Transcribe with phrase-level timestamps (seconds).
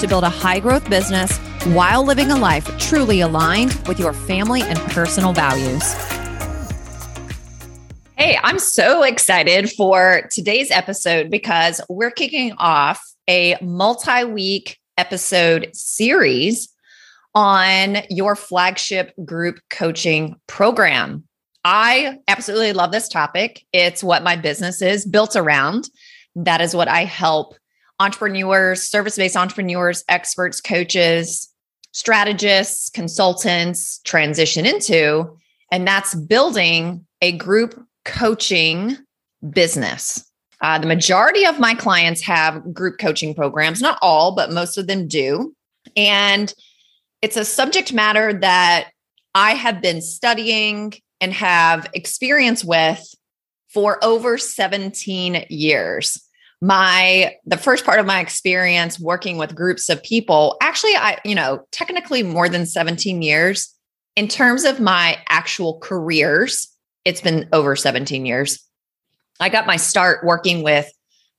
[0.00, 1.36] to build a high growth business
[1.74, 5.94] while living a life truly aligned with your family and personal values.
[8.16, 15.70] Hey, I'm so excited for today's episode because we're kicking off a multi week episode
[15.72, 16.68] series
[17.34, 21.24] on your flagship group coaching program.
[21.64, 23.64] I absolutely love this topic.
[23.72, 25.88] It's what my business is built around.
[26.36, 27.56] That is what I help
[28.00, 31.52] entrepreneurs, service based entrepreneurs, experts, coaches,
[31.92, 35.36] strategists, consultants transition into.
[35.70, 38.96] And that's building a group coaching
[39.50, 40.28] business.
[40.60, 44.86] Uh, the majority of my clients have group coaching programs, not all, but most of
[44.86, 45.54] them do.
[45.96, 46.52] And
[47.22, 48.90] it's a subject matter that
[49.34, 53.02] I have been studying and have experience with
[53.68, 56.20] for over 17 years
[56.64, 61.34] my the first part of my experience working with groups of people actually i you
[61.34, 63.70] know technically more than 17 years.
[64.16, 66.68] In terms of my actual careers
[67.04, 68.60] it's been over 17 years.
[69.38, 70.90] I got my start working with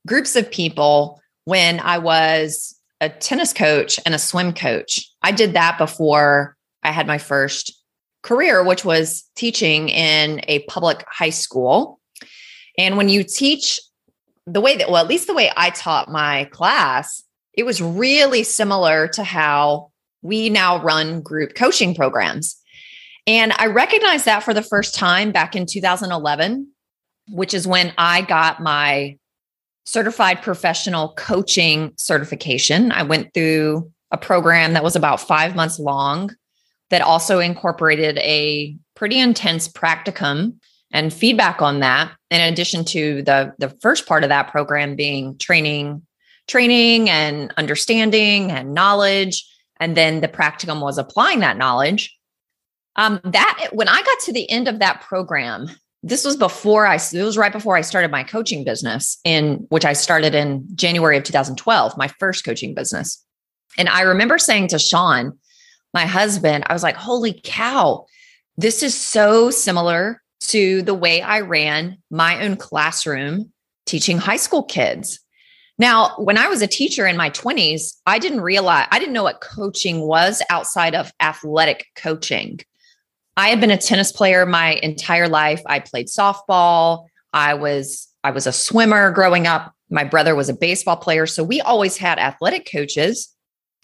[0.05, 5.09] groups of people when i was a tennis coach and a swim coach.
[5.23, 7.73] I did that before i had my first
[8.21, 11.99] career which was teaching in a public high school.
[12.77, 13.79] And when you teach
[14.47, 18.43] the way that, well, at least the way I taught my class, it was really
[18.43, 22.55] similar to how we now run group coaching programs.
[23.27, 26.67] And I recognized that for the first time back in 2011,
[27.29, 29.17] which is when I got my
[29.85, 32.91] certified professional coaching certification.
[32.91, 36.31] I went through a program that was about five months long
[36.89, 40.57] that also incorporated a pretty intense practicum
[40.95, 45.37] and feedback on that in addition to the the first part of that program being
[45.37, 46.01] training
[46.47, 49.45] training and understanding and knowledge
[49.79, 52.17] and then the practicum was applying that knowledge.
[52.95, 55.69] Um, that when i got to the end of that program
[56.01, 59.83] this was before i it was right before i started my coaching business in which
[59.83, 63.21] i started in january of 2012 my first coaching business.
[63.77, 65.37] And i remember saying to sean
[65.93, 68.05] my husband i was like holy cow
[68.55, 73.51] this is so similar to the way I ran my own classroom
[73.85, 75.19] teaching high school kids.
[75.77, 79.23] Now, when I was a teacher in my 20s, I didn't realize, I didn't know
[79.23, 82.61] what coaching was outside of athletic coaching.
[83.37, 85.61] I had been a tennis player my entire life.
[85.65, 87.07] I played softball.
[87.33, 89.73] I was I was a swimmer growing up.
[89.89, 93.31] My brother was a baseball player, so we always had athletic coaches.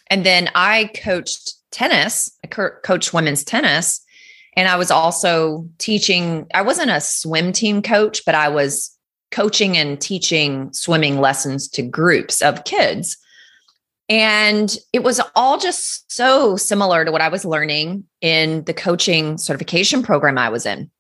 [0.10, 2.32] And then I coached tennis.
[2.44, 4.02] I coached women's tennis
[4.54, 8.96] and I was also teaching, I wasn't a swim team coach, but I was
[9.32, 13.18] coaching and teaching swimming lessons to groups of kids.
[14.10, 19.38] And it was all just so similar to what I was learning in the coaching
[19.38, 20.92] certification program I was in.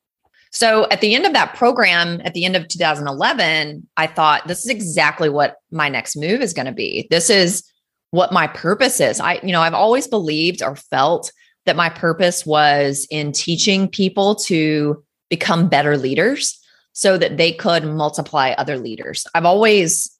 [0.54, 4.60] So at the end of that program, at the end of 2011, I thought this
[4.60, 7.08] is exactly what my next move is going to be.
[7.10, 7.64] This is
[8.12, 9.20] what my purpose is.
[9.20, 11.32] I, you know, I've always believed or felt
[11.66, 16.60] that my purpose was in teaching people to become better leaders
[16.94, 19.26] so that they could multiply other leaders.
[19.34, 20.12] I've always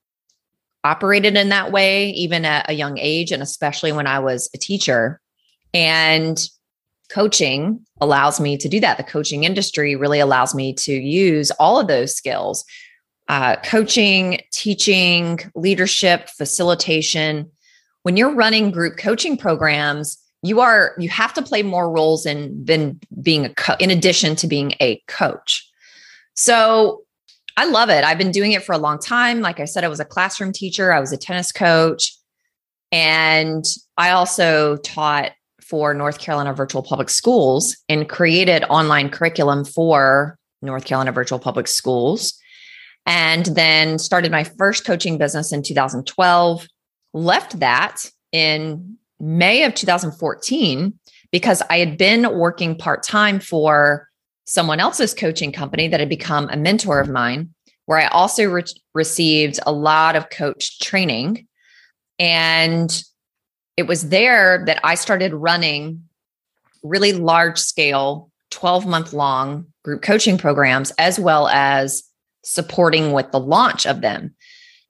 [0.84, 4.58] operated in that way, even at a young age, and especially when I was a
[4.58, 5.20] teacher.
[5.74, 6.42] And
[7.10, 8.98] coaching allows me to do that.
[8.98, 12.64] The coaching industry really allows me to use all of those skills
[13.28, 17.50] uh, coaching, teaching, leadership, facilitation.
[18.04, 22.64] When you're running group coaching programs, you are you have to play more roles in
[22.64, 25.70] than being a co- in addition to being a coach.
[26.36, 27.04] So
[27.58, 28.04] i love it.
[28.04, 29.42] I've been doing it for a long time.
[29.42, 30.92] Like i said i was a classroom teacher.
[30.92, 32.16] I was a tennis coach.
[32.92, 33.66] And
[33.98, 40.86] i also taught for north carolina virtual public schools and created online curriculum for north
[40.86, 42.34] carolina virtual public schools.
[43.06, 46.68] And then started my first coaching business in 2012
[47.14, 50.94] left that in May of 2014
[51.32, 54.10] because I had been working part time for
[54.46, 57.54] someone else's coaching company that had become a mentor of mine,
[57.86, 58.64] where I also re-
[58.94, 61.48] received a lot of coach training.
[62.20, 63.04] And
[63.78, 66.04] it was there that I started running
[66.84, 72.04] really large scale, 12 month long group coaching programs, as well as
[72.44, 74.36] supporting with the launch of them.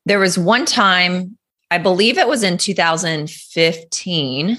[0.06, 1.38] There was one time,
[1.72, 4.58] I believe it was in 2015.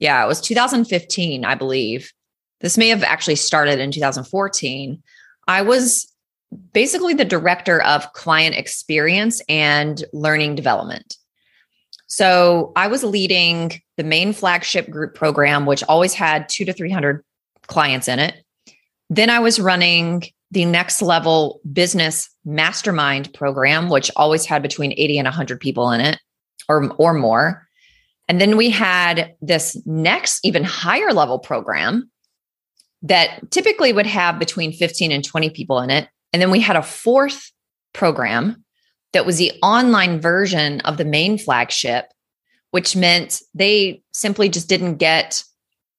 [0.00, 2.12] Yeah, it was 2015, I believe.
[2.60, 5.02] This may have actually started in 2014.
[5.46, 6.12] I was
[6.72, 11.16] basically the director of client experience and learning development.
[12.08, 17.24] So I was leading the main flagship group program, which always had two to 300
[17.68, 18.34] clients in it.
[19.10, 25.18] Then I was running the next level business mastermind program, which always had between 80
[25.18, 26.18] and 100 people in it
[26.68, 27.66] or, or more.
[28.28, 32.10] And then we had this next, even higher level program
[33.02, 36.08] that typically would have between 15 and 20 people in it.
[36.32, 37.52] And then we had a fourth
[37.92, 38.64] program
[39.12, 42.06] that was the online version of the main flagship,
[42.70, 45.42] which meant they simply just didn't get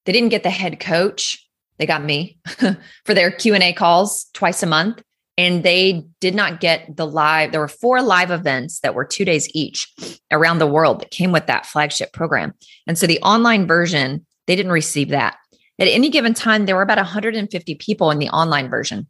[0.05, 1.45] they didn't get the head coach.
[1.77, 2.37] They got me
[3.05, 5.01] for their Q&A calls twice a month
[5.37, 9.23] and they did not get the live there were four live events that were 2
[9.25, 9.93] days each
[10.31, 12.53] around the world that came with that flagship program.
[12.87, 15.37] And so the online version, they didn't receive that.
[15.79, 19.07] At any given time there were about 150 people in the online version.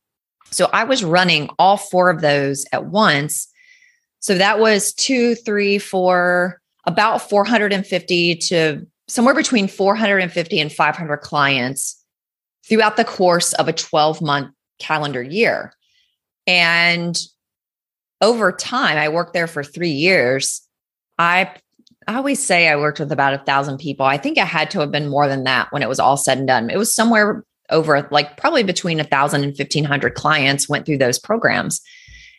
[0.51, 3.47] So I was running all four of those at once
[4.19, 11.96] so that was two, three, four, about 450 to somewhere between 450 and 500 clients
[12.67, 15.73] throughout the course of a 12 month calendar year.
[16.45, 17.17] And
[18.21, 20.61] over time, I worked there for three years.
[21.17, 21.51] I,
[22.07, 24.05] I always say I worked with about a thousand people.
[24.05, 26.37] I think I had to have been more than that when it was all said
[26.37, 26.69] and done.
[26.69, 31.19] It was somewhere over like probably between a thousand and 1500 clients went through those
[31.19, 31.81] programs.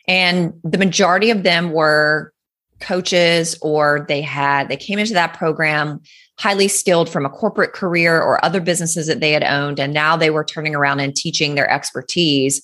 [0.06, 2.32] And the majority of them were
[2.80, 6.00] coaches or they had, they came into that program
[6.38, 9.80] highly skilled from a corporate career or other businesses that they had owned.
[9.80, 12.62] And now they were turning around and teaching their expertise,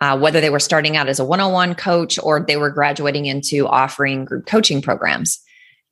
[0.00, 2.70] uh, whether they were starting out as a one on one coach or they were
[2.70, 5.40] graduating into offering group coaching programs.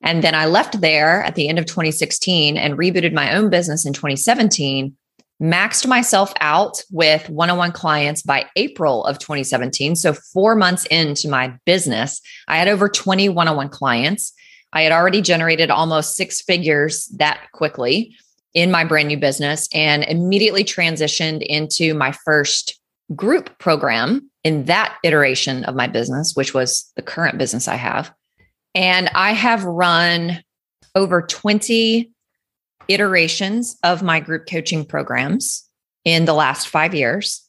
[0.01, 3.85] And then I left there at the end of 2016 and rebooted my own business
[3.85, 4.95] in 2017
[5.41, 9.95] maxed myself out with one on one clients by April of 2017.
[9.95, 14.33] So, four months into my business, I had over 20 one on one clients.
[14.73, 18.15] I had already generated almost six figures that quickly
[18.53, 22.79] in my brand new business and immediately transitioned into my first
[23.15, 28.11] group program in that iteration of my business, which was the current business I have.
[28.75, 30.43] And I have run
[30.95, 32.11] over 20
[32.87, 35.67] iterations of my group coaching programs
[36.05, 37.47] in the last five years.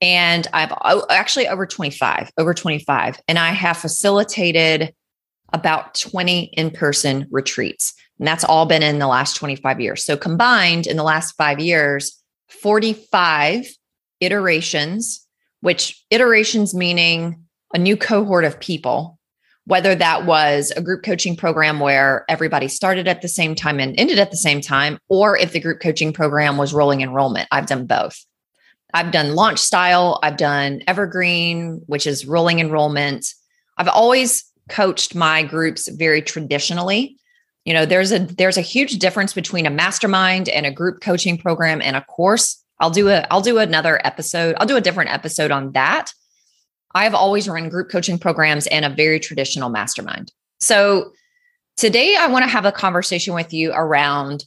[0.00, 3.20] And I've oh, actually over 25, over 25.
[3.28, 4.94] And I have facilitated
[5.52, 7.94] about 20 in person retreats.
[8.18, 10.04] And that's all been in the last 25 years.
[10.04, 13.66] So combined in the last five years, 45
[14.20, 15.26] iterations,
[15.60, 17.42] which iterations meaning
[17.74, 19.18] a new cohort of people
[19.64, 23.98] whether that was a group coaching program where everybody started at the same time and
[23.98, 27.48] ended at the same time, or if the group coaching program was rolling enrollment.
[27.52, 28.24] I've done both.
[28.94, 33.26] I've done launch style, I've done evergreen, which is rolling enrollment.
[33.78, 37.16] I've always coached my groups very traditionally.
[37.64, 41.38] You know, there's a there's a huge difference between a mastermind and a group coaching
[41.38, 42.62] program and a course.
[42.80, 44.56] I'll do a I'll do another episode.
[44.58, 46.12] I'll do a different episode on that
[46.94, 50.32] I've always run group coaching programs and a very traditional mastermind.
[50.60, 51.12] So
[51.76, 54.44] today I want to have a conversation with you around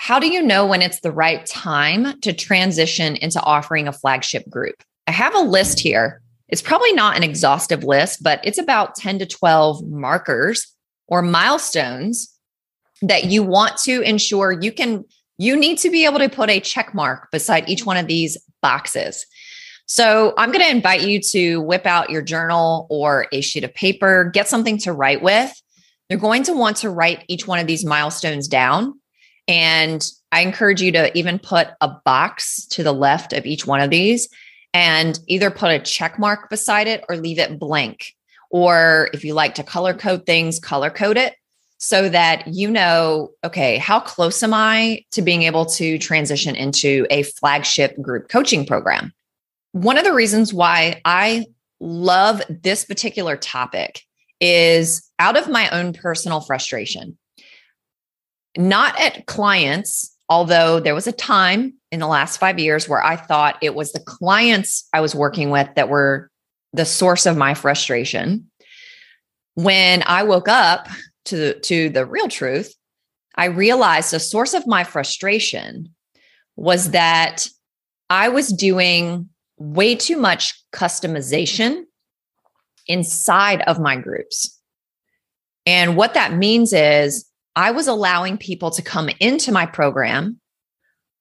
[0.00, 4.48] how do you know when it's the right time to transition into offering a flagship
[4.48, 4.76] group?
[5.08, 6.22] I have a list here.
[6.48, 10.74] It's probably not an exhaustive list, but it's about 10 to 12 markers
[11.06, 12.34] or milestones
[13.02, 15.04] that you want to ensure you can
[15.40, 18.36] you need to be able to put a check mark beside each one of these
[18.60, 19.24] boxes.
[19.86, 23.72] So I'm going to invite you to whip out your journal or a sheet of
[23.72, 25.52] paper, get something to write with.
[26.10, 29.00] You're going to want to write each one of these milestones down.
[29.46, 33.80] And I encourage you to even put a box to the left of each one
[33.80, 34.28] of these
[34.74, 38.14] and either put a check mark beside it or leave it blank.
[38.50, 41.34] Or if you like to color code things, color code it
[41.78, 47.06] so that you know, okay, how close am I to being able to transition into
[47.10, 49.12] a flagship group coaching program?
[49.72, 51.46] One of the reasons why I
[51.80, 54.02] love this particular topic
[54.40, 57.16] is out of my own personal frustration,
[58.56, 63.16] not at clients, although there was a time in the last five years where I
[63.16, 66.30] thought it was the clients I was working with that were
[66.72, 68.50] the source of my frustration.
[69.54, 70.88] When I woke up
[71.26, 72.74] to, to the real truth,
[73.34, 75.94] I realized the source of my frustration
[76.56, 77.48] was that
[78.10, 81.84] I was doing way too much customization
[82.86, 84.58] inside of my groups.
[85.66, 87.27] And what that means is
[87.58, 90.38] I was allowing people to come into my program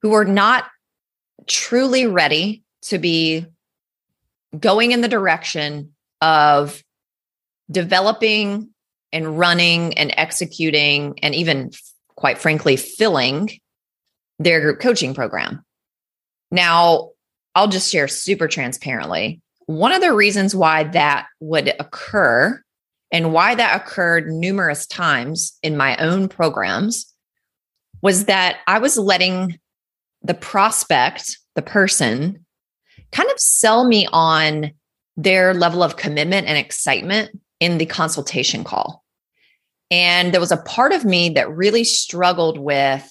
[0.04, 0.66] who were not
[1.48, 3.48] truly ready to be
[4.60, 6.84] going in the direction of
[7.72, 8.70] developing
[9.12, 11.72] and running and executing and even
[12.16, 13.50] quite frankly filling
[14.38, 15.66] their group coaching program.
[16.52, 17.14] Now,
[17.56, 19.42] I'll just share super transparently.
[19.66, 22.62] One of the reasons why that would occur
[23.12, 27.14] and why that occurred numerous times in my own programs
[28.02, 29.60] was that I was letting
[30.22, 32.46] the prospect, the person,
[33.12, 34.72] kind of sell me on
[35.16, 39.04] their level of commitment and excitement in the consultation call.
[39.90, 43.10] And there was a part of me that really struggled with,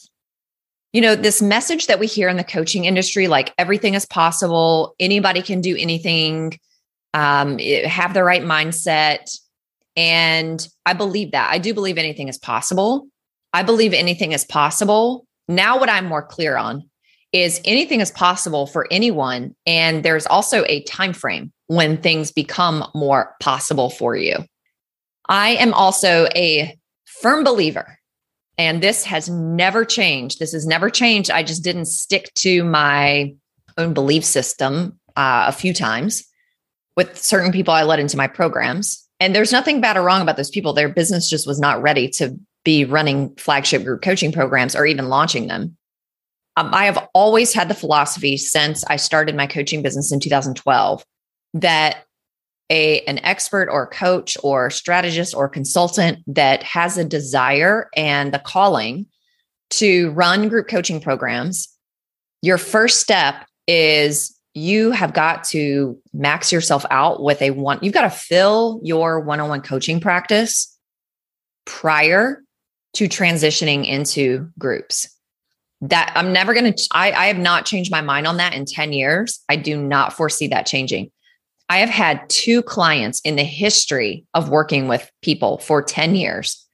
[0.93, 4.95] you know, this message that we hear in the coaching industry like everything is possible,
[5.01, 6.59] anybody can do anything,
[7.15, 9.35] um, have the right mindset.
[9.97, 11.51] And I believe that.
[11.51, 13.09] I do believe anything is possible.
[13.53, 15.27] I believe anything is possible.
[15.49, 16.89] Now, what I'm more clear on
[17.33, 22.85] is anything is possible for anyone and there's also a time frame when things become
[22.95, 24.37] more possible for you
[25.29, 27.99] i am also a firm believer
[28.59, 33.35] and this has never changed this has never changed i just didn't stick to my
[33.77, 36.25] own belief system uh, a few times
[36.97, 40.37] with certain people i led into my programs and there's nothing bad or wrong about
[40.37, 40.73] those people.
[40.73, 45.09] Their business just was not ready to be running flagship group coaching programs or even
[45.09, 45.77] launching them.
[46.57, 51.05] Um, I have always had the philosophy since I started my coaching business in 2012
[51.55, 52.05] that
[52.69, 58.41] a an expert or coach or strategist or consultant that has a desire and the
[58.41, 59.07] calling
[59.71, 61.69] to run group coaching programs,
[62.43, 67.95] your first step is you have got to max yourself out with a one you've
[67.95, 70.75] got to fill your one-on-one coaching practice
[71.67, 72.43] prior
[72.95, 75.09] to transitioning into groups
[75.83, 78.65] that I'm never going to, I, I have not changed my mind on that in
[78.65, 79.41] 10 years.
[79.49, 81.11] I do not foresee that changing.
[81.69, 86.65] I have had two clients in the history of working with people for 10 years,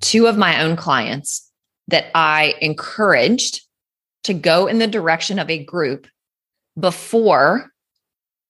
[0.00, 1.50] two of my own clients
[1.88, 3.62] that I encouraged
[4.24, 6.06] to go in the direction of a group
[6.78, 7.70] before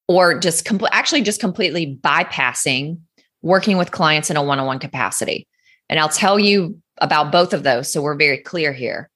[0.09, 2.99] or just compl- actually just completely bypassing
[3.43, 5.47] working with clients in a one-on-one capacity.
[5.89, 9.09] And I'll tell you about both of those so we're very clear here.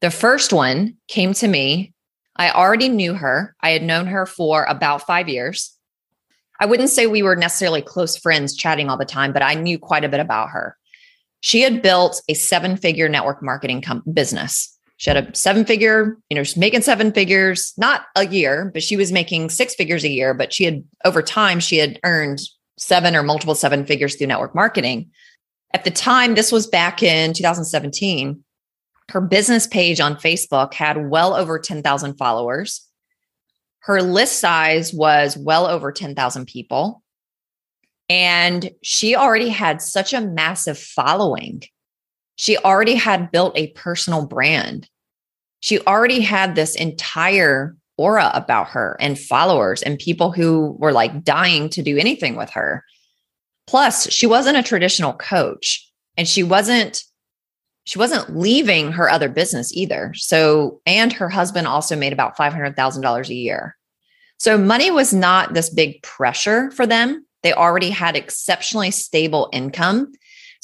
[0.00, 1.92] The first one came to me.
[2.36, 3.54] I already knew her.
[3.60, 5.74] I had known her for about five years.
[6.60, 9.78] I wouldn't say we were necessarily close friends chatting all the time, but I knew
[9.78, 10.76] quite a bit about her.
[11.40, 14.73] She had built a seven figure network marketing com- business.
[14.96, 18.82] She had a seven figure, you know, she's making seven figures, not a year, but
[18.82, 20.34] she was making six figures a year.
[20.34, 22.40] But she had, over time, she had earned
[22.78, 25.10] seven or multiple seven figures through network marketing.
[25.72, 28.44] At the time, this was back in 2017
[29.10, 32.86] her business page on Facebook had well over 10,000 followers.
[33.80, 37.02] Her list size was well over 10,000 people.
[38.08, 41.62] And she already had such a massive following.
[42.36, 44.88] She already had built a personal brand.
[45.60, 51.24] She already had this entire aura about her and followers and people who were like
[51.24, 52.84] dying to do anything with her.
[53.66, 57.04] Plus, she wasn't a traditional coach and she wasn't
[57.84, 60.12] she wasn't leaving her other business either.
[60.14, 63.76] So, and her husband also made about $500,000 a year.
[64.38, 67.26] So, money was not this big pressure for them.
[67.42, 70.12] They already had exceptionally stable income.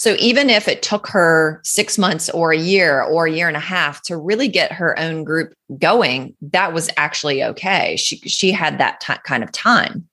[0.00, 3.56] So, even if it took her six months or a year or a year and
[3.56, 7.96] a half to really get her own group going, that was actually okay.
[7.96, 10.08] She, she had that t- kind of time.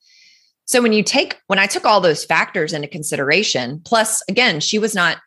[0.65, 4.77] So, when you take, when I took all those factors into consideration, plus, again, she
[4.77, 5.19] was not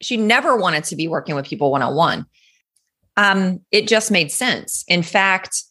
[0.00, 2.26] she never wanted to be working with people one on one.
[3.16, 4.84] Um, it just made sense.
[4.86, 5.64] In fact,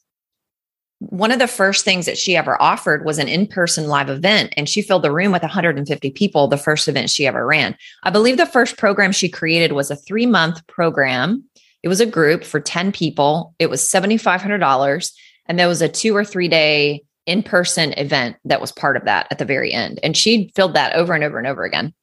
[1.00, 4.68] one of the first things that she ever offered was an in-person live event and
[4.68, 7.78] she filled the room with 150 people the first event she ever ran.
[8.04, 11.44] I believe the first program she created was a three month program.
[11.84, 13.54] It was a group for 10 people.
[13.60, 15.12] It was $7500
[15.46, 19.28] and there was a two or three day in-person event that was part of that
[19.30, 21.94] at the very end and she filled that over and over and over again.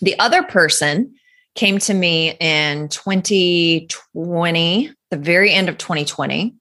[0.00, 1.12] The other person
[1.56, 6.54] came to me in 2020, the very end of 2020.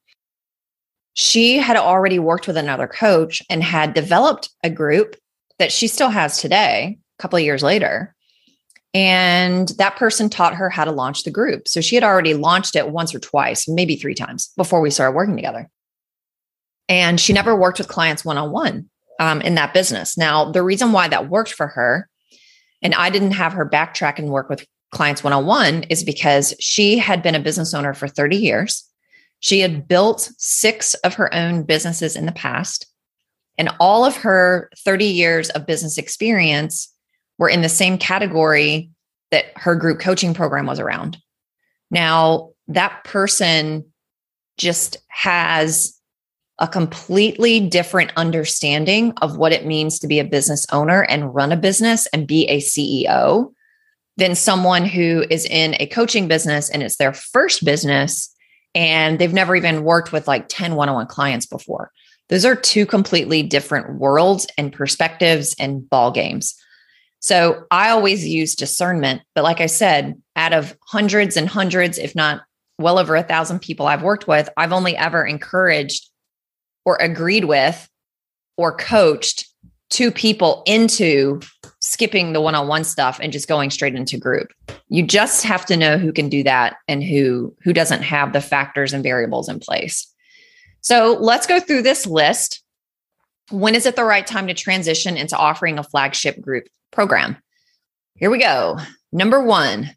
[1.19, 5.15] She had already worked with another coach and had developed a group
[5.57, 8.13] that she still has today, a couple of years later.
[8.93, 11.67] And that person taught her how to launch the group.
[11.67, 15.15] So she had already launched it once or twice, maybe three times before we started
[15.15, 15.67] working together.
[16.87, 18.87] And she never worked with clients one on one
[19.19, 20.19] in that business.
[20.19, 22.07] Now, the reason why that worked for her,
[22.83, 26.53] and I didn't have her backtrack and work with clients one on one, is because
[26.59, 28.86] she had been a business owner for 30 years.
[29.39, 32.87] She had built six of her own businesses in the past.
[33.57, 36.93] And all of her 30 years of business experience
[37.37, 38.91] were in the same category
[39.31, 41.17] that her group coaching program was around.
[41.91, 43.85] Now, that person
[44.57, 45.97] just has
[46.59, 51.51] a completely different understanding of what it means to be a business owner and run
[51.51, 53.53] a business and be a CEO
[54.17, 58.33] than someone who is in a coaching business and it's their first business
[58.77, 61.91] and they've never even worked with like 10 one on one clients before.
[62.29, 66.53] Those are two completely different worlds and perspectives and ball games.
[67.19, 69.23] So I always use discernment.
[69.33, 72.43] But like I said, out of hundreds and hundreds, if not
[72.77, 76.07] well over a thousand people I've worked with, I've only ever encouraged
[76.85, 77.89] or agreed with
[78.57, 79.47] or coached
[79.89, 81.41] two people into
[81.87, 84.51] skipping the one-on-one stuff and just going straight into group.
[84.89, 88.41] You just have to know who can do that and who who doesn't have the
[88.41, 90.05] factors and variables in place.
[90.81, 92.61] So, let's go through this list.
[93.49, 97.37] When is it the right time to transition into offering a flagship group program?
[98.15, 98.77] Here we go.
[99.13, 99.89] Number 1,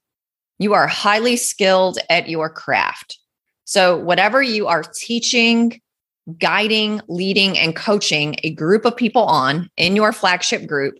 [0.58, 3.18] you are highly skilled at your craft.
[3.64, 5.80] So, whatever you are teaching,
[6.38, 10.94] guiding, leading, and coaching a group of people on in your flagship group,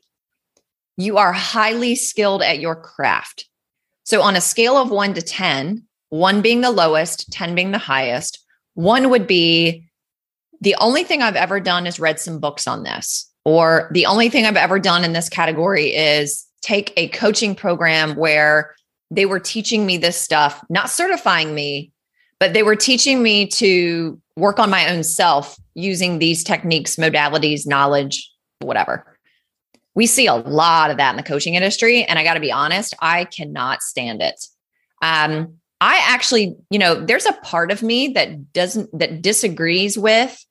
[1.03, 3.49] you are highly skilled at your craft.
[4.05, 7.79] So, on a scale of one to 10, one being the lowest, 10 being the
[7.79, 9.87] highest, one would be
[10.61, 14.29] the only thing I've ever done is read some books on this, or the only
[14.29, 18.75] thing I've ever done in this category is take a coaching program where
[19.11, 21.93] they were teaching me this stuff, not certifying me,
[22.39, 27.67] but they were teaching me to work on my own self using these techniques, modalities,
[27.67, 29.07] knowledge, whatever.
[29.95, 32.05] We see a lot of that in the coaching industry.
[32.05, 34.45] And I got to be honest, I cannot stand it.
[35.03, 40.45] Um, I actually, you know, there's a part of me that doesn't, that disagrees with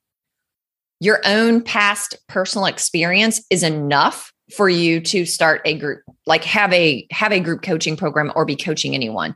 [0.98, 6.72] your own past personal experience is enough for you to start a group, like have
[6.72, 9.34] a, have a group coaching program or be coaching anyone.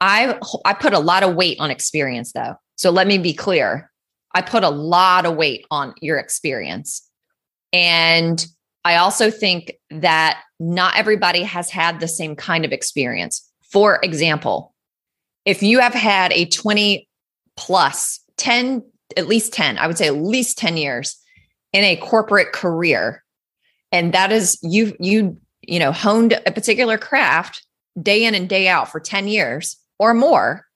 [0.00, 2.56] I, I put a lot of weight on experience though.
[2.76, 3.90] So let me be clear.
[4.34, 7.08] I put a lot of weight on your experience.
[7.72, 8.44] And
[8.84, 13.46] I also think that not everybody has had the same kind of experience.
[13.70, 14.74] For example,
[15.44, 17.08] if you have had a 20
[17.56, 18.82] plus 10,
[19.16, 21.16] at least 10, I would say at least 10 years
[21.72, 23.22] in a corporate career,
[23.92, 27.64] and that is you, you, you know, honed a particular craft
[28.00, 30.66] day in and day out for 10 years or more,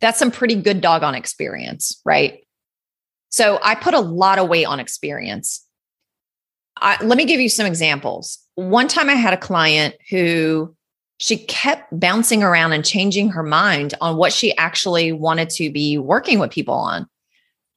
[0.00, 2.40] that's some pretty good doggone experience, right?
[3.28, 5.63] So I put a lot of weight on experience.
[6.76, 8.38] I, let me give you some examples.
[8.56, 10.74] One time I had a client who
[11.18, 15.96] she kept bouncing around and changing her mind on what she actually wanted to be
[15.98, 17.06] working with people on.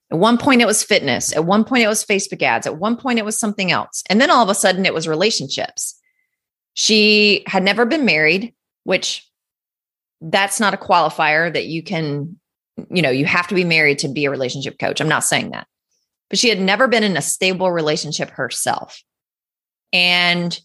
[0.10, 1.36] At one point, it was fitness.
[1.36, 2.66] At one point, it was Facebook ads.
[2.66, 4.04] At one point, it was something else.
[4.10, 6.00] And then all of a sudden, it was relationships.
[6.74, 9.30] She had never been married, which
[10.22, 12.40] that's not a qualifier that you can,
[12.90, 15.02] you know, you have to be married to be a relationship coach.
[15.02, 15.68] I'm not saying that.
[16.30, 19.02] But she had never been in a stable relationship herself.
[19.94, 20.60] And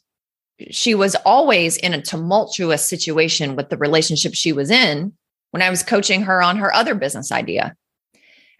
[0.70, 5.12] she was always in a tumultuous situation with the relationship she was in
[5.51, 7.77] when I was coaching her on her other business idea.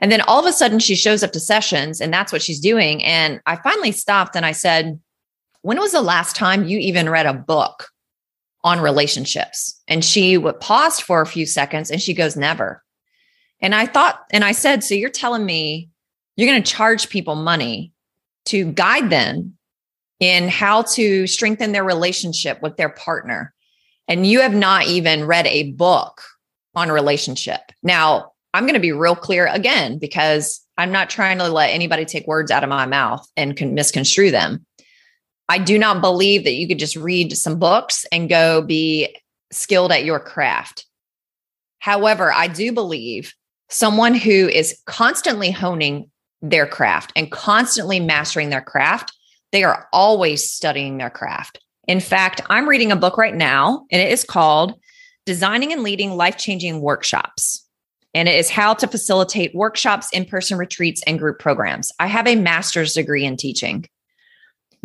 [0.01, 2.61] And then all of a sudden she shows up to sessions and that's what she's
[2.61, 3.05] doing.
[3.05, 5.01] And I finally stopped and I said,
[5.63, 7.89] When was the last time you even read a book
[8.65, 9.81] on relationships.
[9.89, 12.83] And she would pause for a few seconds and she goes, never.
[13.61, 15.89] And I thought, and I said, so you're telling me
[16.37, 17.93] you're going to charge people money
[18.47, 19.57] to guide them
[20.21, 23.53] in how to strengthen their relationship with their partner.
[24.09, 26.23] And you have not even read a book
[26.75, 27.61] on relationship.
[27.83, 32.05] Now, I'm going to be real clear again because I'm not trying to let anybody
[32.05, 34.65] take words out of my mouth and can misconstrue them.
[35.49, 39.15] I do not believe that you could just read some books and go be
[39.51, 40.87] skilled at your craft.
[41.79, 43.35] However, I do believe
[43.69, 46.11] someone who is constantly honing
[46.43, 49.13] their craft and constantly mastering their craft,
[49.53, 51.61] they are always studying their craft.
[51.89, 54.75] In fact, I'm reading a book right now, and it is called
[55.25, 57.67] Designing and Leading Life Changing Workshops.
[58.15, 61.91] And it is how to facilitate workshops, in person retreats, and group programs.
[61.99, 63.87] I have a master's degree in teaching.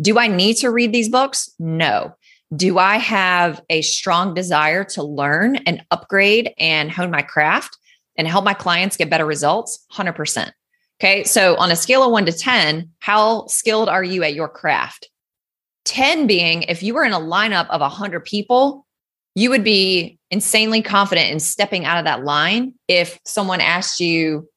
[0.00, 1.50] Do I need to read these books?
[1.58, 2.14] No.
[2.54, 7.76] Do I have a strong desire to learn and upgrade and hone my craft
[8.16, 9.84] and help my clients get better results?
[9.92, 10.50] 100%.
[11.00, 11.24] Okay.
[11.24, 15.08] So on a scale of one to 10, how skilled are you at your craft?
[15.84, 18.84] 10 being if you were in a lineup of 100 people,
[19.34, 24.48] you would be insanely confident in stepping out of that line if someone asked you,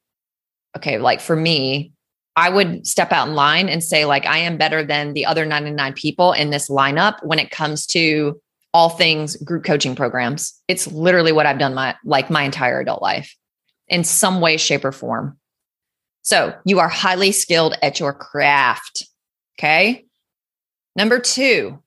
[0.76, 1.92] okay, like for me,
[2.34, 5.44] I would step out in line and say, like, I am better than the other
[5.44, 8.40] 99 people in this lineup when it comes to
[8.74, 10.58] all things group coaching programs.
[10.66, 13.36] It's literally what I've done my like my entire adult life
[13.88, 15.38] in some way, shape, or form.
[16.22, 19.06] So you are highly skilled at your craft.
[19.58, 20.06] Okay.
[20.96, 21.82] Number two,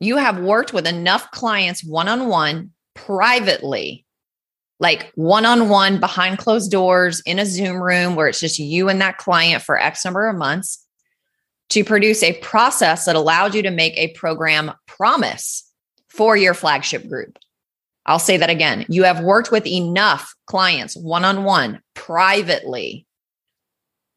[0.00, 4.04] you have worked with enough clients one on one privately
[4.82, 8.88] like one on one behind closed doors in a Zoom room where it's just you
[8.88, 10.84] and that client for X number of months
[11.70, 15.70] to produce a process that allowed you to make a program promise
[16.08, 17.38] for your flagship group.
[18.06, 18.84] I'll say that again.
[18.88, 23.06] You have worked with enough clients one on one privately.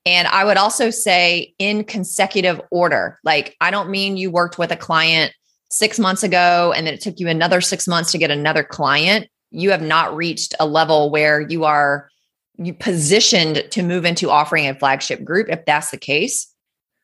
[0.05, 3.19] And I would also say in consecutive order.
[3.23, 5.33] Like, I don't mean you worked with a client
[5.69, 9.27] six months ago and then it took you another six months to get another client
[9.51, 12.09] you have not reached a level where you are
[12.79, 16.53] positioned to move into offering a flagship group if that's the case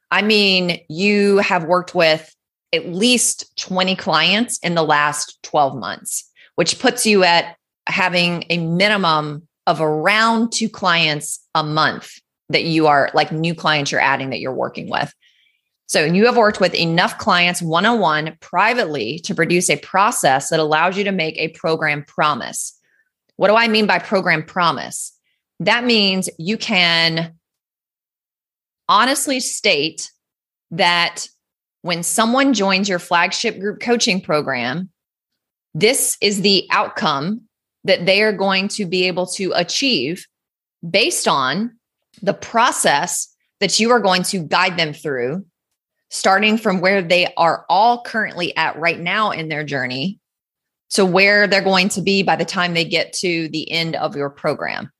[0.09, 2.33] i mean you have worked with
[2.73, 8.57] at least 20 clients in the last 12 months which puts you at having a
[8.57, 12.20] minimum of around two clients a month
[12.51, 15.13] that you are like new clients you're adding that you're working with
[15.91, 20.47] so you have worked with enough clients one on one privately to produce a process
[20.47, 22.79] that allows you to make a program promise.
[23.35, 25.11] What do I mean by program promise?
[25.59, 27.33] That means you can
[28.87, 30.09] honestly state
[30.71, 31.27] that
[31.81, 34.91] when someone joins your flagship group coaching program,
[35.73, 37.41] this is the outcome
[37.83, 40.25] that they are going to be able to achieve
[40.89, 41.77] based on
[42.21, 45.45] the process that you are going to guide them through
[46.09, 50.19] starting from where they are all currently at right now in their journey
[50.89, 54.15] to where they're going to be by the time they get to the end of
[54.15, 54.91] your program.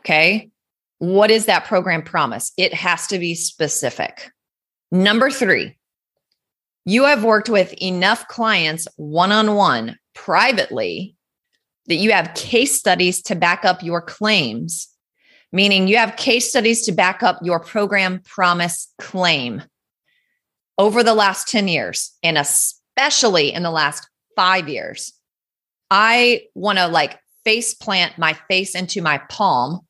[0.00, 0.50] Okay.
[0.98, 2.52] What is that program promise?
[2.56, 4.30] It has to be specific.
[4.90, 5.76] Number three,
[6.86, 11.16] you have worked with enough clients one on one privately
[11.86, 14.88] that you have case studies to back up your claims,
[15.54, 19.62] meaning you have case studies to back up your program promise claim
[20.78, 25.12] over the last 10 years and especially in the last five years,
[25.92, 29.80] I want to like face plant my face into my palm.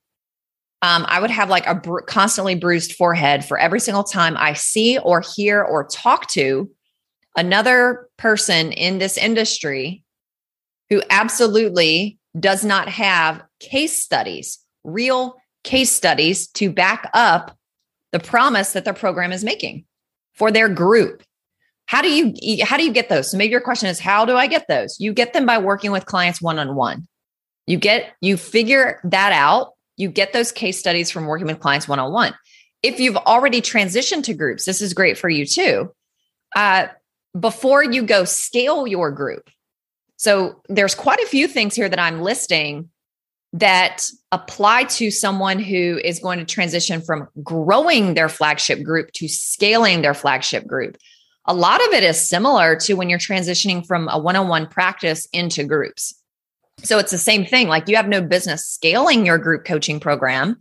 [0.83, 4.53] Um, I would have like a br- constantly bruised forehead for every single time I
[4.53, 6.70] see or hear or talk to
[7.38, 10.05] another person in this industry
[10.90, 17.57] who absolutely does not have case studies, real case studies to back up
[18.12, 19.85] the promise that their program is making
[20.35, 21.22] for their group.
[21.87, 23.31] How do you how do you get those?
[23.31, 24.98] So maybe your question is how do I get those?
[25.00, 27.07] You get them by working with clients one on one.
[27.66, 29.72] You get you figure that out.
[29.96, 32.35] You get those case studies from working with clients one on one.
[32.83, 35.92] If you've already transitioned to groups, this is great for you too.
[36.55, 36.87] Uh,
[37.38, 39.50] before you go scale your group.
[40.16, 42.90] So there's quite a few things here that I'm listing
[43.55, 49.29] that apply to someone who is going to transition from growing their flagship group to
[49.29, 50.99] scaling their flagship group.
[51.47, 54.67] A lot of it is similar to when you're transitioning from a one on one
[54.67, 56.12] practice into groups.
[56.83, 57.69] So it's the same thing.
[57.69, 60.57] Like you have no business scaling your group coaching program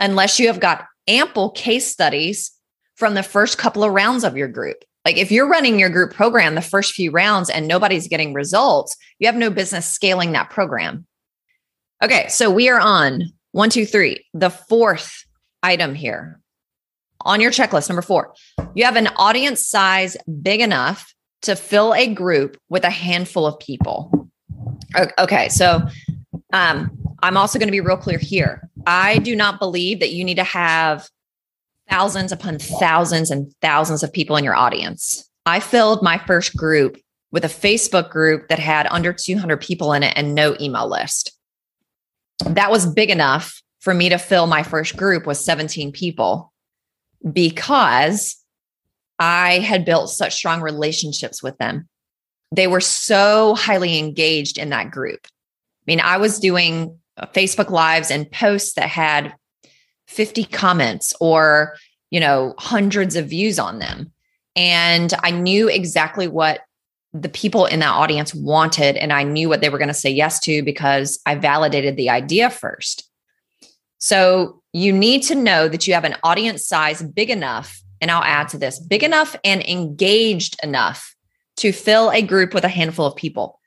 [0.00, 2.52] unless you have got ample case studies
[2.96, 4.82] from the first couple of rounds of your group.
[5.04, 8.96] Like if you're running your group program the first few rounds and nobody's getting results,
[9.18, 11.06] you have no business scaling that program.
[12.02, 15.24] Okay, so we are on one, two, three, the fourth
[15.62, 16.40] item here
[17.20, 17.88] on your checklist.
[17.88, 18.34] Number four,
[18.74, 23.58] you have an audience size big enough to fill a group with a handful of
[23.58, 24.28] people.
[25.18, 25.86] Okay, so
[26.52, 26.90] um,
[27.22, 28.68] I'm also going to be real clear here.
[28.86, 31.08] I do not believe that you need to have
[31.88, 35.28] thousands upon thousands and thousands of people in your audience.
[35.46, 36.98] I filled my first group
[37.30, 41.33] with a Facebook group that had under 200 people in it and no email list
[42.40, 46.52] that was big enough for me to fill my first group with 17 people
[47.32, 48.36] because
[49.18, 51.88] I had built such strong relationships with them.
[52.50, 55.20] They were so highly engaged in that group.
[55.24, 59.34] I mean, I was doing uh, Facebook lives and posts that had
[60.08, 61.76] 50 comments or,
[62.10, 64.12] you know, hundreds of views on them.
[64.56, 66.60] And I knew exactly what
[67.14, 70.10] the people in that audience wanted and I knew what they were going to say
[70.10, 73.08] yes to because I validated the idea first.
[73.98, 78.24] So you need to know that you have an audience size big enough, and I'll
[78.24, 81.14] add to this big enough and engaged enough
[81.58, 83.60] to fill a group with a handful of people.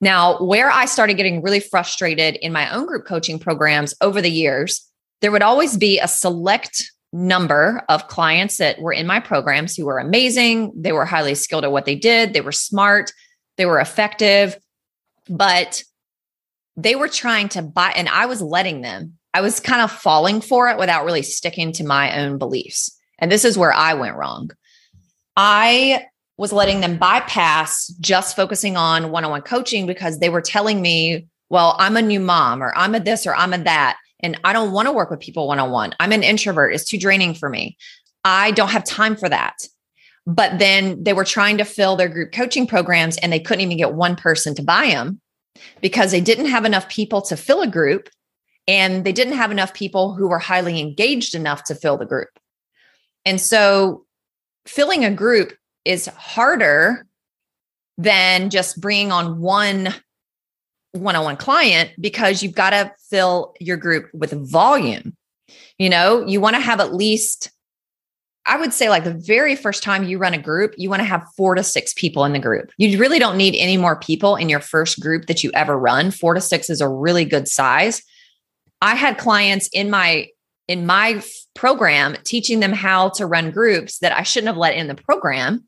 [0.00, 4.30] Now, where I started getting really frustrated in my own group coaching programs over the
[4.30, 4.84] years,
[5.20, 9.86] there would always be a select number of clients that were in my programs who
[9.86, 10.72] were amazing.
[10.74, 13.12] They were highly skilled at what they did, they were smart,
[13.56, 14.58] they were effective,
[15.28, 15.84] but
[16.76, 19.16] they were trying to buy, and I was letting them.
[19.32, 22.90] I was kind of falling for it without really sticking to my own beliefs.
[23.18, 24.50] And this is where I went wrong.
[25.36, 30.40] I was letting them bypass just focusing on one on one coaching because they were
[30.40, 33.98] telling me, well, I'm a new mom, or I'm a this, or I'm a that.
[34.24, 35.94] And I don't want to work with people one on one.
[36.00, 36.74] I'm an introvert.
[36.74, 37.76] It's too draining for me.
[38.24, 39.68] I don't have time for that.
[40.26, 43.76] But then they were trying to fill their group coaching programs and they couldn't even
[43.76, 45.20] get one person to buy them
[45.82, 48.08] because they didn't have enough people to fill a group
[48.66, 52.30] and they didn't have enough people who were highly engaged enough to fill the group.
[53.26, 54.06] And so
[54.66, 55.52] filling a group
[55.84, 57.06] is harder
[57.98, 59.94] than just bringing on one
[60.94, 65.16] one-on-one client because you've got to fill your group with volume.
[65.78, 67.50] You know, you want to have at least
[68.46, 71.06] I would say like the very first time you run a group, you want to
[71.06, 72.70] have 4 to 6 people in the group.
[72.76, 76.10] You really don't need any more people in your first group that you ever run.
[76.10, 78.02] 4 to 6 is a really good size.
[78.82, 80.28] I had clients in my
[80.68, 81.22] in my
[81.54, 85.64] program teaching them how to run groups that I shouldn't have let in the program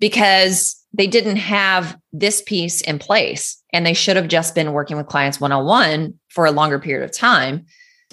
[0.00, 4.96] because they didn't have this piece in place and they should have just been working
[4.96, 7.64] with clients one-on-one for a longer period of time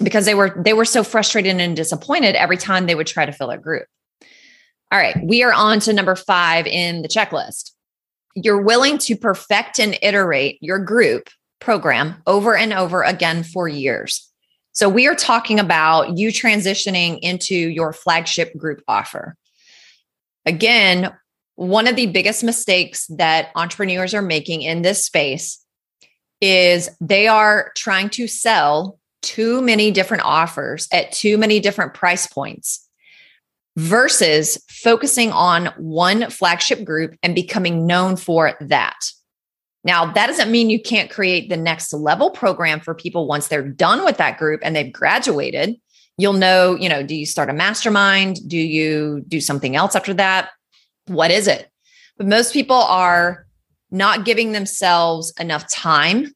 [0.02, 3.32] because they were they were so frustrated and disappointed every time they would try to
[3.32, 3.86] fill a group.
[4.92, 7.70] All right, we are on to number 5 in the checklist.
[8.34, 11.28] You're willing to perfect and iterate your group
[11.60, 14.28] program over and over again for years.
[14.72, 19.36] So we are talking about you transitioning into your flagship group offer.
[20.46, 21.12] Again,
[21.60, 25.62] one of the biggest mistakes that entrepreneurs are making in this space
[26.40, 32.26] is they are trying to sell too many different offers at too many different price
[32.26, 32.88] points
[33.76, 38.98] versus focusing on one flagship group and becoming known for that.
[39.84, 43.68] Now, that doesn't mean you can't create the next level program for people once they're
[43.68, 45.76] done with that group and they've graduated.
[46.16, 48.48] You'll know, you know, do you start a mastermind?
[48.48, 50.48] Do you do something else after that?
[51.10, 51.68] What is it?
[52.16, 53.46] But most people are
[53.90, 56.32] not giving themselves enough time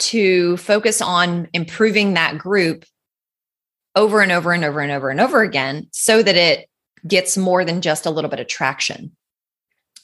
[0.00, 2.84] to focus on improving that group
[3.94, 6.68] over and over and over and over and over again so that it
[7.06, 9.12] gets more than just a little bit of traction.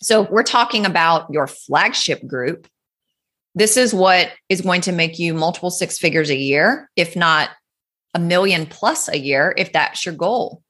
[0.01, 2.69] So, we're talking about your flagship group.
[3.57, 7.51] This is what is going to make you multiple six figures a year, if not
[8.15, 10.63] a million plus a year, if that's your goal.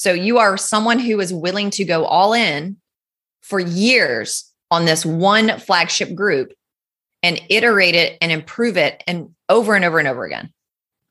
[0.00, 2.78] So you are someone who is willing to go all in
[3.42, 6.54] for years on this one flagship group
[7.22, 10.54] and iterate it and improve it and over and over and over again.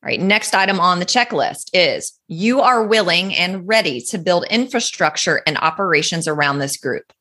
[0.02, 4.46] All right, next item on the checklist is you are willing and ready to build
[4.50, 7.14] infrastructure and operations around this group.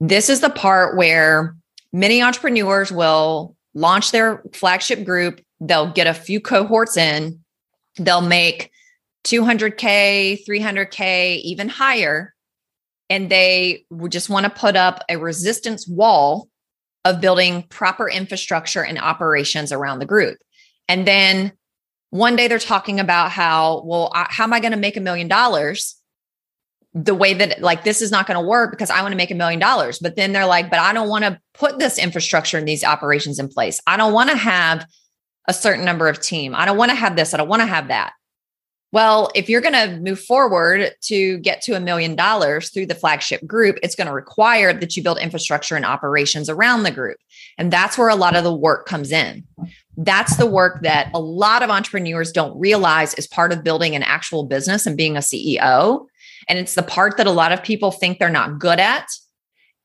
[0.00, 1.56] This is the part where
[1.92, 7.40] many entrepreneurs will launch their flagship group, they'll get a few cohorts in,
[7.98, 8.70] they'll make
[9.24, 12.34] 200K, 300K, even higher.
[13.08, 16.48] And they would just want to put up a resistance wall
[17.04, 20.38] of building proper infrastructure and operations around the group.
[20.88, 21.52] And then
[22.10, 25.00] one day they're talking about how, well, I, how am I going to make a
[25.00, 25.96] million dollars?
[26.92, 29.30] The way that, like, this is not going to work because I want to make
[29.30, 30.00] a million dollars.
[30.00, 33.38] But then they're like, but I don't want to put this infrastructure and these operations
[33.38, 33.80] in place.
[33.86, 34.84] I don't want to have
[35.48, 36.54] a certain number of team.
[36.54, 37.32] I don't want to have this.
[37.32, 38.12] I don't want to have that.
[38.92, 42.94] Well, if you're going to move forward to get to a million dollars through the
[42.94, 47.18] flagship group, it's going to require that you build infrastructure and operations around the group.
[47.56, 49.44] And that's where a lot of the work comes in.
[49.96, 54.02] That's the work that a lot of entrepreneurs don't realize is part of building an
[54.02, 56.06] actual business and being a CEO.
[56.48, 59.08] And it's the part that a lot of people think they're not good at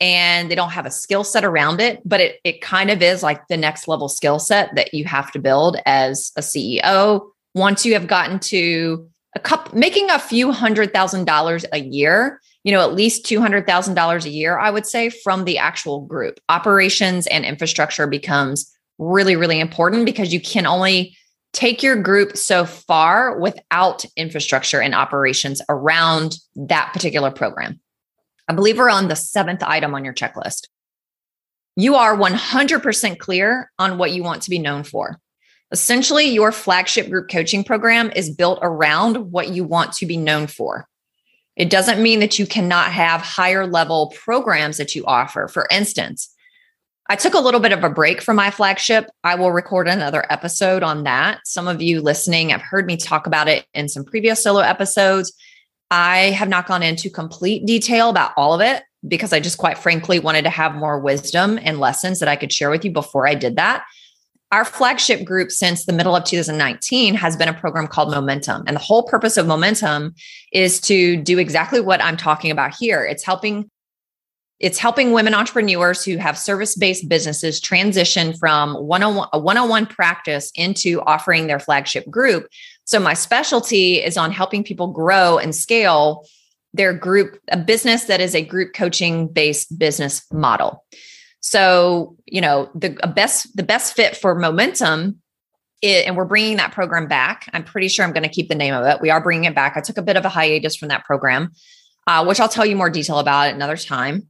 [0.02, 3.22] and they don't have a skill set around it, but it, it kind of is
[3.22, 7.86] like the next level skill set that you have to build as a CEO once
[7.86, 12.72] you have gotten to a couple making a few hundred thousand dollars a year you
[12.72, 17.44] know at least $200000 a year i would say from the actual group operations and
[17.44, 21.18] infrastructure becomes really really important because you can only
[21.54, 27.80] take your group so far without infrastructure and operations around that particular program
[28.48, 30.68] I believe we're on the seventh item on your checklist.
[31.76, 35.20] You are 100% clear on what you want to be known for.
[35.72, 40.48] Essentially, your flagship group coaching program is built around what you want to be known
[40.48, 40.88] for.
[41.56, 45.48] It doesn't mean that you cannot have higher level programs that you offer.
[45.48, 46.30] For instance,
[47.08, 49.10] I took a little bit of a break from my flagship.
[49.24, 51.40] I will record another episode on that.
[51.46, 55.32] Some of you listening have heard me talk about it in some previous solo episodes.
[55.92, 59.78] I have not gone into complete detail about all of it because I just quite
[59.78, 63.28] frankly wanted to have more wisdom and lessons that I could share with you before
[63.28, 63.86] I did that.
[64.52, 68.64] Our flagship group since the middle of 2019 has been a program called Momentum.
[68.68, 70.14] And the whole purpose of Momentum
[70.52, 73.04] is to do exactly what I'm talking about here.
[73.04, 73.70] It's helping
[74.60, 81.02] it's helping women entrepreneurs who have service-based businesses transition from one-on-one a one-on-one practice into
[81.02, 82.48] offering their flagship group.
[82.86, 86.26] So my specialty is on helping people grow and scale
[86.74, 90.86] their group a business that is a group coaching based business model.
[91.46, 95.22] So, you know, the best the best fit for momentum
[95.84, 97.48] it, and we're bringing that program back.
[97.54, 99.00] I'm pretty sure I'm going to keep the name of it.
[99.00, 99.78] We are bringing it back.
[99.78, 101.52] I took a bit of a hiatus from that program,
[102.08, 104.28] uh, which I'll tell you more detail about another time.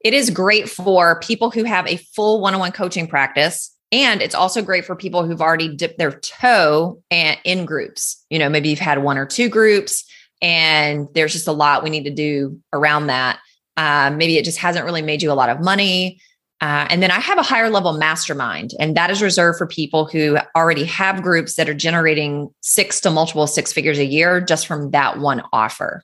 [0.00, 3.72] It is great for people who have a full one on one coaching practice.
[3.92, 8.24] And it's also great for people who've already dipped their toe and in groups.
[8.30, 10.04] You know, maybe you've had one or two groups
[10.42, 13.38] and there's just a lot we need to do around that.
[13.80, 16.20] Uh, maybe it just hasn't really made you a lot of money.
[16.60, 20.04] Uh, and then I have a higher level mastermind, and that is reserved for people
[20.04, 24.66] who already have groups that are generating six to multiple six figures a year just
[24.66, 26.02] from that one offer.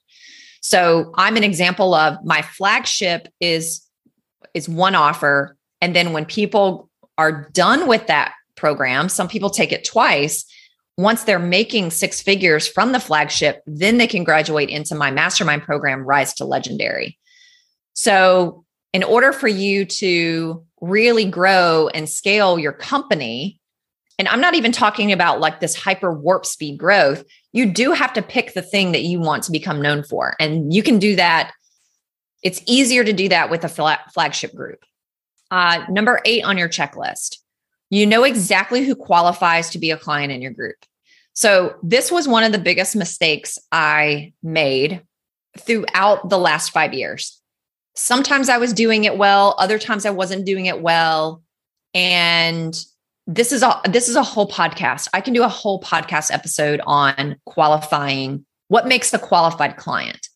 [0.62, 3.82] So I'm an example of my flagship is
[4.54, 9.70] is one offer, and then when people are done with that program, some people take
[9.70, 10.46] it twice.
[10.96, 15.60] Once they're making six figures from the flagship, then they can graduate into my mastermind
[15.60, 17.18] program, Rise to Legendary.
[17.96, 23.58] So, in order for you to really grow and scale your company,
[24.18, 28.12] and I'm not even talking about like this hyper warp speed growth, you do have
[28.12, 30.36] to pick the thing that you want to become known for.
[30.38, 31.52] And you can do that.
[32.42, 34.84] It's easier to do that with a flagship group.
[35.50, 37.38] Uh, number eight on your checklist,
[37.88, 40.76] you know exactly who qualifies to be a client in your group.
[41.32, 45.02] So, this was one of the biggest mistakes I made
[45.58, 47.40] throughout the last five years
[47.96, 51.42] sometimes I was doing it well, other times I wasn't doing it well.
[51.94, 52.78] And
[53.26, 55.08] this is a this is a whole podcast.
[55.12, 60.28] I can do a whole podcast episode on qualifying what makes a qualified client.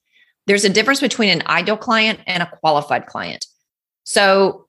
[0.46, 3.46] There's a difference between an ideal client and a qualified client.
[4.04, 4.66] So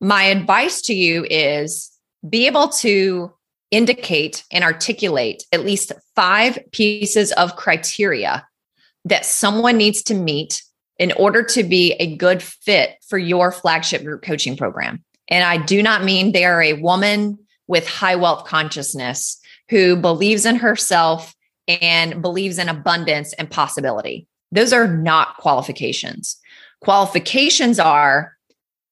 [0.00, 1.90] my advice to you is
[2.28, 3.32] be able to
[3.70, 8.46] indicate and articulate at least five pieces of criteria
[9.04, 10.62] that someone needs to meet
[10.98, 15.02] in order to be a good fit for your flagship group coaching program.
[15.28, 20.46] And I do not mean they are a woman with high wealth consciousness who believes
[20.46, 21.34] in herself
[21.68, 24.26] and believes in abundance and possibility.
[24.50, 26.38] Those are not qualifications.
[26.80, 28.32] Qualifications are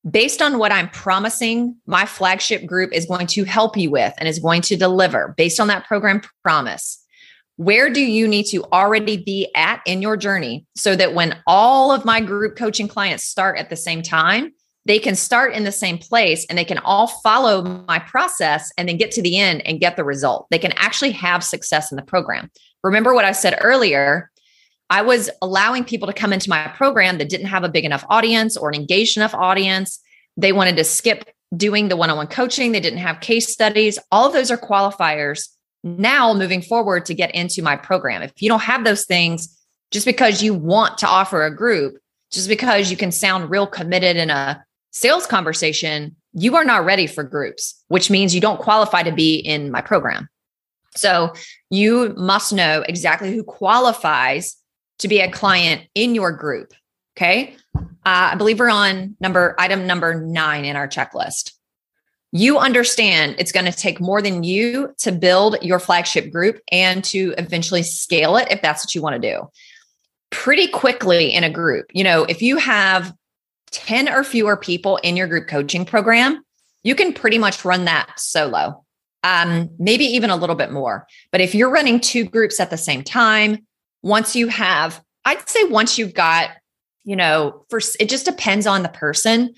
[0.09, 4.29] based on what I'm promising my flagship group is going to help you with and
[4.29, 7.03] is going to deliver based on that program promise
[7.57, 11.91] where do you need to already be at in your journey so that when all
[11.91, 14.53] of my group coaching clients start at the same time,
[14.85, 18.89] they can start in the same place and they can all follow my process and
[18.89, 20.47] then get to the end and get the result.
[20.51, 22.51] They can actually have success in the program.
[22.85, 24.31] Remember what I said earlier?
[24.89, 28.05] I was allowing people to come into my program that didn't have a big enough
[28.09, 29.99] audience or an engaged enough audience.
[30.37, 33.99] They wanted to skip doing the one on one coaching, they didn't have case studies.
[34.13, 35.49] All of those are qualifiers
[35.87, 38.23] now moving forward to get into my program.
[38.23, 39.57] If you don't have those things,
[39.91, 41.99] just because you want to offer a group,
[42.31, 47.07] just because you can sound real committed in a sales conversation, you are not ready
[47.07, 50.29] for groups, which means you don't qualify to be in my program.
[50.97, 51.33] So
[51.71, 54.57] you must know exactly who qualifies
[54.99, 56.73] to be a client in your group.
[57.17, 57.57] Okay.
[57.77, 57.83] Uh,
[58.33, 61.53] I believe we're on number item number nine in our checklist
[62.33, 67.05] you understand it's going to take more than you to build your flagship group and
[67.05, 69.49] to eventually scale it if that's what you want to do.
[70.31, 73.15] Pretty quickly in a group, you know, if you have
[73.71, 76.43] 10 or fewer people in your group coaching program,
[76.83, 78.85] you can pretty much run that solo,
[79.23, 81.07] um, maybe even a little bit more.
[81.33, 83.67] But if you're running two groups at the same time,
[84.03, 86.51] once you have, I'd say once you've got,
[87.05, 89.55] you know, first, it just depends on the person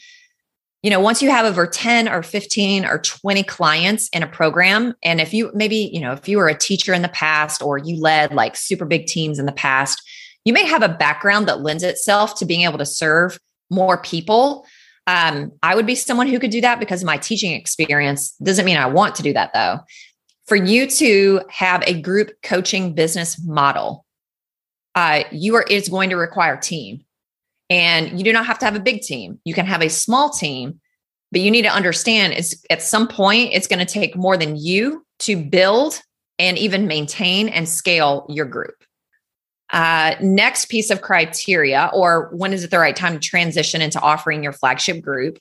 [0.82, 4.94] you know once you have over 10 or 15 or 20 clients in a program
[5.02, 7.78] and if you maybe you know if you were a teacher in the past or
[7.78, 10.02] you led like super big teams in the past
[10.44, 13.38] you may have a background that lends itself to being able to serve
[13.70, 14.66] more people.
[15.06, 18.30] Um, I would be someone who could do that because of my teaching experience.
[18.42, 19.80] Doesn't mean I want to do that though.
[20.46, 24.06] For you to have a group coaching business model,
[24.94, 27.04] uh, you are it's going to require team,
[27.70, 29.40] and you do not have to have a big team.
[29.44, 30.80] You can have a small team,
[31.30, 34.56] but you need to understand it's at some point it's going to take more than
[34.56, 36.00] you to build
[36.38, 38.74] and even maintain and scale your group.
[39.70, 44.00] Uh, next piece of criteria, or when is it the right time to transition into
[44.00, 45.38] offering your flagship group?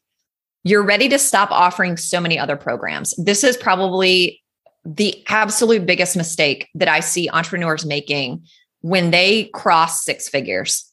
[0.66, 3.14] You're ready to stop offering so many other programs.
[3.18, 4.44] This is probably
[4.84, 8.46] the absolute biggest mistake that I see entrepreneurs making
[8.82, 10.92] when they cross six figures.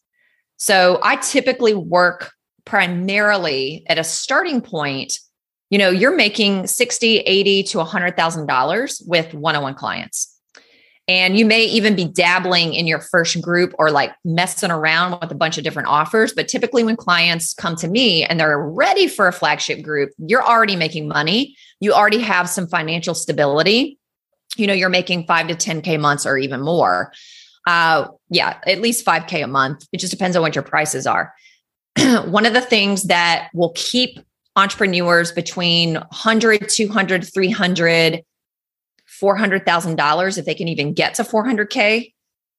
[0.65, 2.33] So I typically work
[2.65, 5.19] primarily at a starting point.
[5.69, 10.35] You know, you're making 60, 80 to $100,000 with one-on-one clients.
[11.07, 15.31] And you may even be dabbling in your first group or like messing around with
[15.31, 16.33] a bunch of different offers.
[16.33, 20.43] But typically, when clients come to me and they're ready for a flagship group, you're
[20.43, 21.55] already making money.
[21.81, 23.99] You already have some financial stability.
[24.57, 27.13] You know, you're making five to 10K months or even more.
[27.67, 29.87] Uh, yeah, at least 5K a month.
[29.93, 31.33] It just depends on what your prices are.
[32.27, 34.19] One of the things that will keep
[34.57, 38.23] entrepreneurs between 100, 200, 300,
[39.23, 42.13] $400,000 if they can even get to 400K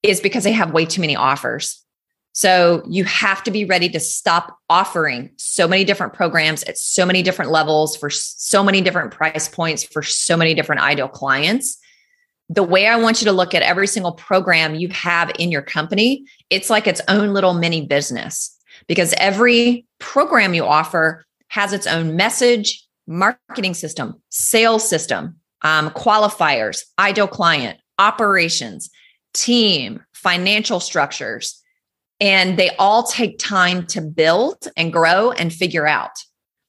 [0.03, 1.85] is because they have way too many offers.
[2.33, 7.05] So you have to be ready to stop offering so many different programs at so
[7.05, 11.77] many different levels for so many different price points for so many different ideal clients.
[12.49, 15.63] The way I want you to look at every single program you have in your
[15.63, 18.55] company, it's like its own little mini business
[18.87, 26.83] because every program you offer has its own message, marketing system, sales system, um, qualifiers,
[26.99, 28.89] ideal client, operations,
[29.33, 31.61] team, financial structures.
[32.19, 36.11] And they all take time to build and grow and figure out.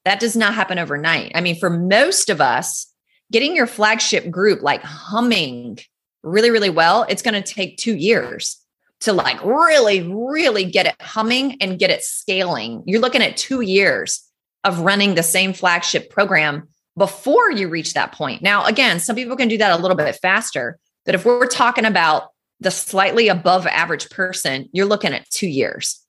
[0.05, 1.33] That does not happen overnight.
[1.35, 2.93] I mean, for most of us,
[3.33, 5.79] getting your flagship group like humming
[6.23, 8.59] really, really well, it's going to take two years
[9.01, 12.83] to like really, really get it humming and get it scaling.
[12.87, 14.23] You're looking at two years
[14.65, 18.43] of running the same flagship program before you reach that point.
[18.43, 21.85] Now, again, some people can do that a little bit faster, but if we're talking
[21.85, 26.03] about the slightly above average person, you're looking at two years.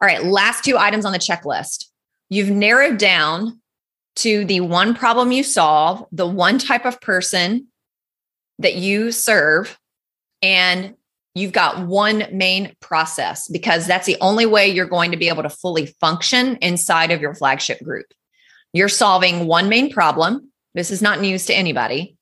[0.00, 1.86] All right, last two items on the checklist.
[2.28, 3.60] You've narrowed down
[4.18, 7.68] to the one problem you solve, the one type of person
[8.58, 9.78] that you serve,
[10.42, 10.94] and
[11.34, 15.44] you've got one main process because that's the only way you're going to be able
[15.44, 18.06] to fully function inside of your flagship group.
[18.72, 20.50] You're solving one main problem.
[20.74, 22.16] This is not news to anybody.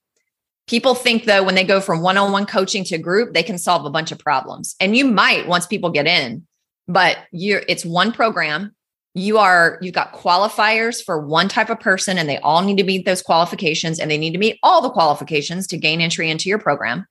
[0.67, 3.91] People think though when they go from one-on-one coaching to group, they can solve a
[3.91, 4.77] bunch of problems.
[4.81, 6.47] And you might once people get in,
[6.87, 8.76] but you're it's one program.
[9.17, 12.85] You are you've got qualifiers for one type of person and they all need to
[12.85, 16.49] meet those qualifications and they need to meet all the qualifications to gain entry into
[16.49, 17.07] your program.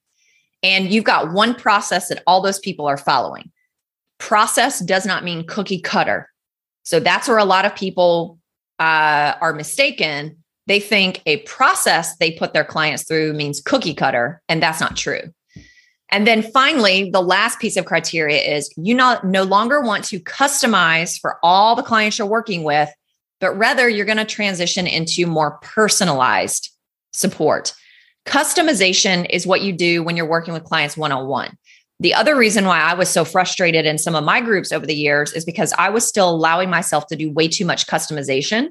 [0.61, 3.51] And you've got one process that all those people are following.
[4.19, 6.29] Process does not mean cookie cutter.
[6.83, 8.39] So that's where a lot of people
[8.79, 10.37] uh, are mistaken,
[10.67, 14.97] they think a process they put their clients through means cookie cutter, and that's not
[14.97, 15.33] true.
[16.15, 20.19] And then finally, the last piece of criteria is you not, no longer want to
[20.21, 22.89] customize for all the clients you're working with,
[23.41, 26.71] but rather you're going to transition into more personalized
[27.11, 27.73] support.
[28.25, 31.57] Customization is what you do when you're working with clients one on one.
[31.99, 34.95] The other reason why I was so frustrated in some of my groups over the
[34.95, 38.69] years is because I was still allowing myself to do way too much customization,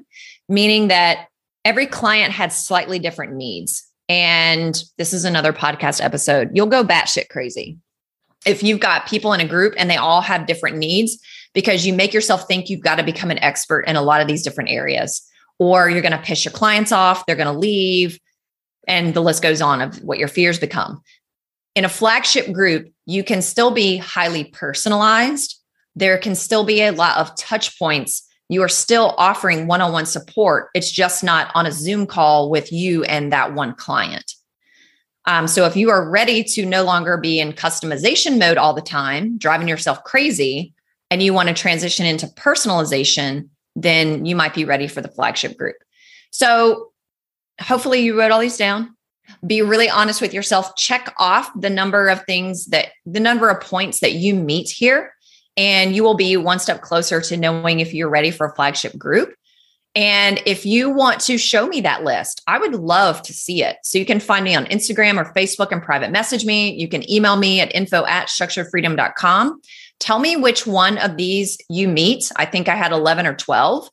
[0.49, 1.27] meaning that
[1.63, 3.87] every client had slightly different needs.
[4.07, 6.51] And this is another podcast episode.
[6.53, 7.77] You'll go batshit crazy
[8.45, 11.17] if you've got people in a group and they all have different needs
[11.53, 14.27] because you make yourself think you've got to become an expert in a lot of
[14.27, 15.25] these different areas,
[15.57, 18.19] or you're going to piss your clients off, they're going to leave,
[18.87, 21.01] and the list goes on of what your fears become
[21.75, 25.61] in a flagship group, you can still be highly personalized.
[25.95, 28.24] There can still be a lot of touch points.
[28.49, 30.69] You are still offering one on one support.
[30.73, 34.33] It's just not on a Zoom call with you and that one client.
[35.25, 38.81] Um, so if you are ready to no longer be in customization mode all the
[38.81, 40.73] time, driving yourself crazy,
[41.09, 45.57] and you want to transition into personalization, then you might be ready for the flagship
[45.57, 45.75] group.
[46.31, 46.91] So
[47.59, 48.95] hopefully you wrote all these down
[49.45, 53.61] be really honest with yourself check off the number of things that the number of
[53.61, 55.13] points that you meet here
[55.57, 58.97] and you will be one step closer to knowing if you're ready for a flagship
[58.97, 59.33] group
[59.95, 63.77] and if you want to show me that list i would love to see it
[63.83, 67.09] so you can find me on instagram or facebook and private message me you can
[67.09, 69.61] email me at info at structuredfreedom.com
[69.99, 72.31] Tell me which one of these you meet.
[72.35, 73.89] I think I had 11 or 12,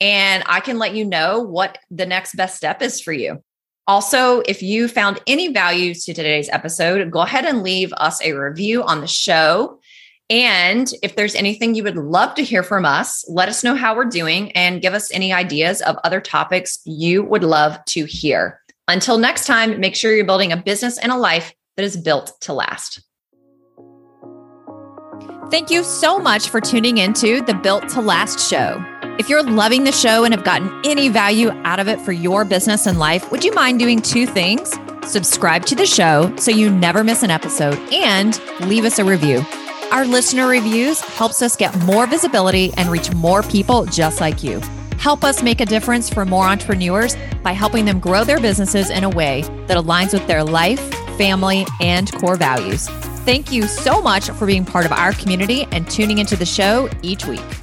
[0.00, 3.42] and I can let you know what the next best step is for you.
[3.86, 8.32] Also, if you found any value to today's episode, go ahead and leave us a
[8.32, 9.80] review on the show.
[10.32, 13.94] And if there's anything you would love to hear from us, let us know how
[13.94, 18.58] we're doing and give us any ideas of other topics you would love to hear.
[18.88, 22.32] Until next time, make sure you're building a business and a life that is built
[22.40, 23.02] to last.
[25.50, 28.82] Thank you so much for tuning into the Built to Last show.
[29.18, 32.46] If you're loving the show and have gotten any value out of it for your
[32.46, 34.74] business and life, would you mind doing two things?
[35.04, 39.44] Subscribe to the show so you never miss an episode and leave us a review.
[39.92, 44.58] Our listener reviews helps us get more visibility and reach more people just like you.
[44.96, 49.04] Help us make a difference for more entrepreneurs by helping them grow their businesses in
[49.04, 50.80] a way that aligns with their life,
[51.18, 52.88] family, and core values.
[53.26, 56.88] Thank you so much for being part of our community and tuning into the show
[57.02, 57.61] each week.